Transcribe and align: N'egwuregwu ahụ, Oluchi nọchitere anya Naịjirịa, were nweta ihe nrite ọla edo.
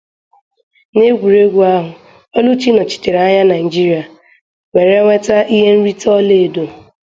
N'egwuregwu 0.95 1.61
ahụ, 1.73 1.91
Oluchi 2.37 2.69
nọchitere 2.73 3.17
anya 3.27 3.43
Naịjirịa, 3.49 4.03
were 4.73 4.93
nweta 5.01 5.35
ihe 5.55 5.69
nrite 5.77 6.07
ọla 6.17 6.35
edo. 6.45 6.65